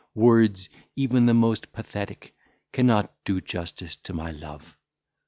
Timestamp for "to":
3.97-4.13